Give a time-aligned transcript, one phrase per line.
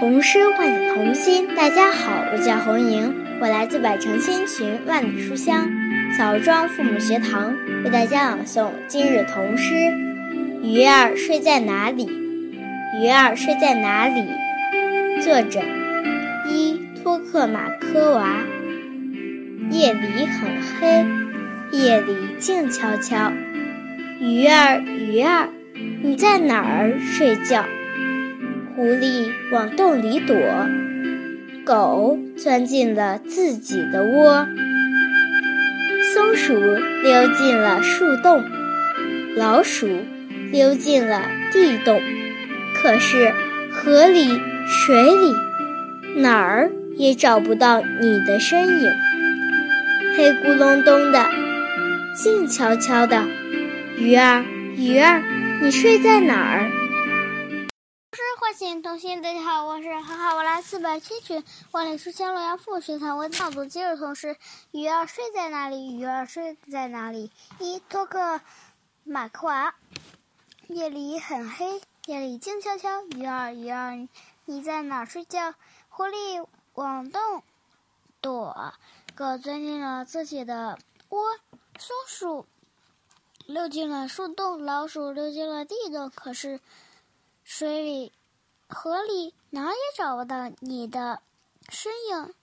[0.00, 1.54] 童诗唤醒童心。
[1.54, 5.70] 大家好，我叫红莹，我来自百城千群万里书香
[6.16, 9.74] 枣庄父母学堂，为大家朗诵今日童诗
[10.62, 12.06] 《鱼儿睡在哪里》。
[12.98, 14.24] 鱼儿睡在哪里？
[15.20, 15.60] 作者：
[16.48, 18.38] 伊托克马科娃。
[19.70, 21.04] 夜里很黑，
[21.78, 23.30] 夜里静悄悄。
[24.18, 25.50] 鱼儿，鱼儿，
[26.02, 27.66] 你在哪儿睡觉？
[28.80, 30.34] 狐狸往洞里躲，
[31.66, 34.48] 狗钻进了自己的窝，
[36.14, 38.42] 松鼠溜进了树洞，
[39.36, 39.86] 老鼠
[40.50, 41.20] 溜进了
[41.52, 42.00] 地洞。
[42.74, 43.34] 可是
[43.70, 45.34] 河里、水里
[46.16, 48.90] 哪儿也找不到你的身影，
[50.16, 51.26] 黑咕隆咚的，
[52.16, 53.24] 静悄悄的。
[53.98, 54.42] 鱼儿，
[54.78, 55.22] 鱼儿，
[55.60, 56.79] 你睡在哪儿？
[58.50, 64.36] 唤醒童心，大家好，我是哈哈，我来自百千群万里书香洛阳赋学堂，为朗读今日童诗。
[64.72, 65.96] 鱼儿睡在哪里？
[65.96, 67.30] 鱼儿睡在哪里？
[67.60, 68.40] 一托克
[69.04, 69.76] 马克娃。
[70.66, 73.04] 夜里很黑，夜里静悄悄。
[73.04, 74.08] 鱼儿，鱼儿，
[74.46, 75.54] 你在哪睡觉？
[75.88, 77.44] 狐狸往洞
[78.20, 78.74] 躲，
[79.14, 80.76] 狗钻进了自己的
[81.10, 81.22] 窝，
[81.78, 82.46] 松鼠
[83.46, 86.10] 溜进了树洞，老鼠溜进了地洞。
[86.10, 86.58] 可是
[87.44, 88.12] 水里。
[88.70, 91.20] 河里哪也找不到你的
[91.68, 92.34] 身影，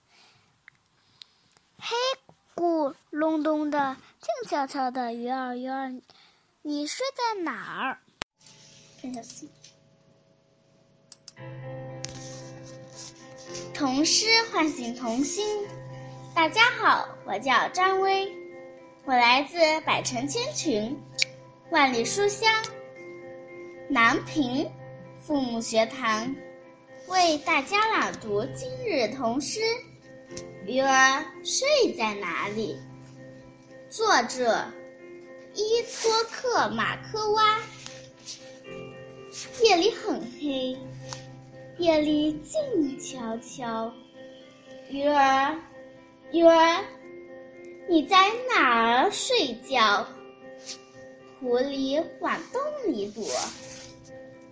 [1.78, 1.96] 黑
[2.54, 5.14] 咕隆咚的，静悄悄的。
[5.14, 6.00] 鱼儿，鱼儿，
[6.60, 7.98] 你睡在哪儿？
[13.72, 15.66] 童诗唤醒童心。
[16.34, 18.30] 大家好，我叫张薇，
[19.06, 21.00] 我来自百城千群，
[21.70, 22.52] 万里书香，
[23.88, 24.70] 南平。
[25.28, 26.34] 父母学堂
[27.06, 29.60] 为大家朗读今日童诗
[30.64, 32.74] 《鱼儿睡在哪里》，
[33.94, 34.64] 作者
[35.52, 37.58] 伊托克马科娃。
[39.62, 40.74] 夜里很黑，
[41.76, 43.92] 夜里静悄悄。
[44.88, 45.54] 鱼儿，
[46.32, 46.82] 鱼儿，
[47.86, 48.16] 你在
[48.48, 50.06] 哪儿睡觉？
[51.38, 53.22] 狐狸往洞里躲。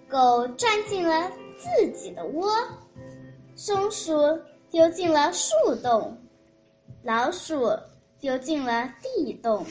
[0.09, 2.49] 狗钻进了自己的窝，
[3.57, 4.15] 松鼠
[4.71, 6.17] 丢进了树洞，
[7.03, 7.77] 老鼠
[8.21, 9.67] 丢进了地洞。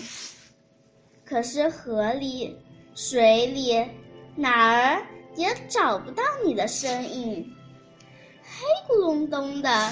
[1.23, 2.59] 可是河里、
[2.94, 3.84] 水里
[4.35, 5.01] 哪儿
[5.35, 7.56] 也找不到你的身影，
[8.44, 9.91] 黑咕隆咚的，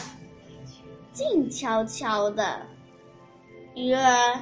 [1.14, 2.62] 静悄悄的。
[3.76, 4.42] 鱼儿，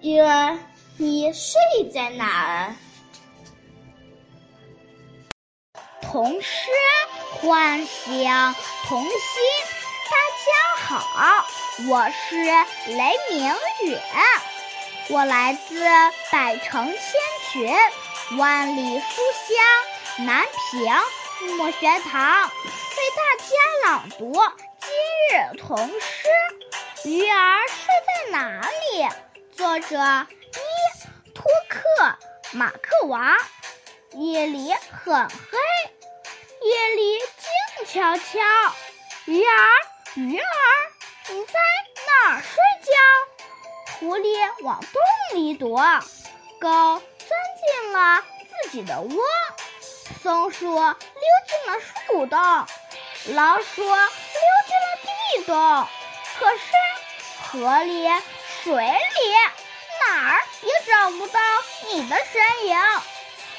[0.00, 0.58] 鱼儿，
[0.98, 1.58] 你睡
[1.92, 2.76] 在哪儿？
[6.14, 6.70] 童诗
[7.32, 8.30] 唤醒
[8.86, 9.10] 童心，
[10.12, 10.16] 大
[10.46, 11.44] 家好，
[11.88, 12.36] 我是
[12.92, 13.52] 雷明
[13.82, 14.00] 远，
[15.08, 15.84] 我来自
[16.30, 17.00] 百城千
[17.50, 17.76] 群，
[18.38, 19.22] 万里书
[20.14, 20.94] 香南平
[21.40, 24.34] 父母学堂，为大家朗读
[24.78, 26.28] 今日童诗
[27.08, 29.02] 《鱼儿睡在哪里》，
[29.56, 32.16] 作者伊托克
[32.52, 33.36] 马克娃。
[34.16, 35.58] 夜里很黑。
[37.94, 38.22] 悄悄，
[39.26, 39.68] 鱼儿，
[40.14, 40.42] 鱼儿，
[41.28, 41.52] 你在
[42.08, 42.50] 哪儿睡
[42.82, 42.90] 觉？
[43.92, 45.78] 狐狸往洞里躲，
[46.60, 49.22] 狗钻进了自己的窝，
[50.20, 50.96] 松鼠溜
[51.46, 52.36] 进了树洞，
[53.26, 53.94] 老鼠溜
[54.66, 55.86] 进了地洞。
[56.40, 56.64] 可是
[57.44, 58.08] 河里、
[58.64, 58.90] 水里
[60.00, 61.38] 哪儿也找不到
[61.92, 62.76] 你的身影，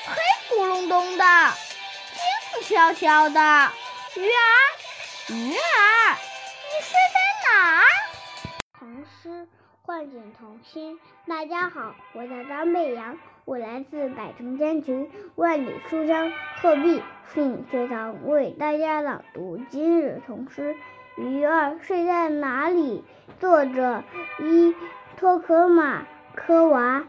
[0.06, 0.14] 黑
[0.50, 1.54] 咕隆咚的。
[2.62, 3.72] 静悄悄的，
[4.18, 7.84] 鱼儿，鱼儿，你睡在哪儿？
[8.80, 9.46] 童诗
[9.82, 10.98] 唤醒童心。
[11.28, 16.32] 大家好，我叫张贝阳，我来自百城千群万里书香
[16.62, 20.78] 鹤壁父母学堂，为大家朗读今日童诗
[21.22, 23.04] 《鱼儿睡在哪里》。
[23.42, 24.02] 作者
[24.40, 24.74] 伊
[25.18, 27.04] 托克马科娃。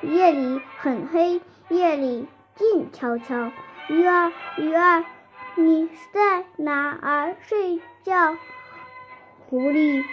[0.00, 3.52] 夜里很黑，夜里静悄悄。
[3.88, 5.04] 鱼儿，鱼儿，
[5.56, 8.36] 你在哪儿睡觉？
[9.46, 10.04] 狐狸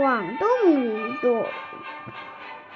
[0.00, 1.46] 往洞里躲，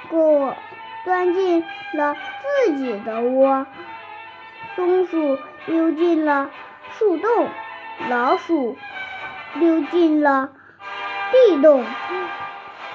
[0.09, 0.57] 过
[1.05, 2.17] 钻进了
[2.65, 3.67] 自己的窝。
[4.75, 6.51] 松鼠溜进了
[6.93, 7.49] 树洞，
[8.09, 8.77] 老鼠
[9.55, 10.53] 溜进了
[11.33, 11.85] 地洞。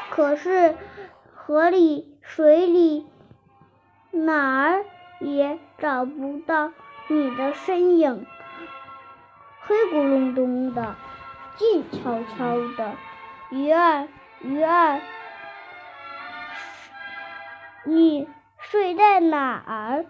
[0.10, 0.76] 可是
[1.34, 3.06] 河里、水里
[4.10, 4.84] 哪儿
[5.20, 6.72] 也找不到。
[7.08, 8.26] 你的身影，
[9.72, 10.96] 黑黑咕隆咚的，
[11.56, 12.92] 静悄悄的。
[13.52, 14.06] 鱼儿，
[14.42, 15.00] 鱼儿，
[17.86, 18.28] 你
[18.60, 20.06] 睡在哪儿？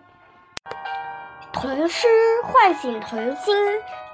[1.53, 2.07] 童诗
[2.43, 3.55] 唤醒童心。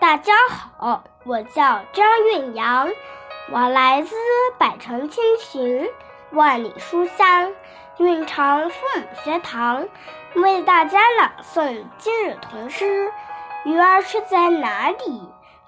[0.01, 2.89] 大家好，我叫张韵阳，
[3.49, 4.17] 我来自
[4.57, 5.89] 百城千寻，
[6.31, 7.53] 万里书香
[7.99, 9.87] 韵长父母学堂，
[10.33, 13.07] 为大家朗诵今日童诗
[13.63, 14.97] 《鱼儿睡在哪里》。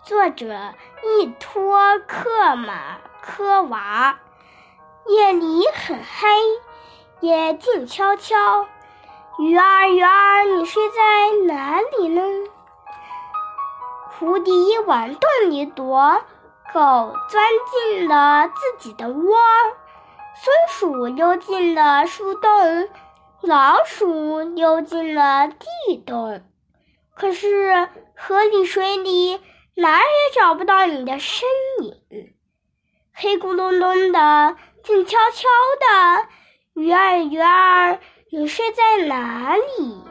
[0.04, 0.74] 作者：
[1.04, 4.18] 易托克马科娃。
[5.08, 6.28] 夜里很黑，
[7.20, 8.66] 也静悄悄。
[9.40, 12.22] 鱼儿，鱼儿，你睡在哪里呢？
[14.20, 16.22] 蝴蝶往洞里躲，
[16.74, 19.38] 狗钻进了自己的窝，
[20.36, 22.90] 松鼠溜进了树洞，
[23.42, 26.44] 老鼠溜进了地洞。
[27.16, 29.42] 可是河里水里
[29.80, 31.48] 哪儿也找不到你的身
[31.82, 32.34] 影，
[33.14, 35.48] 黑咕隆咚的，静悄悄
[35.80, 36.28] 的，
[36.74, 38.00] 鱼儿，鱼儿。
[38.32, 40.04] 你睡在哪里？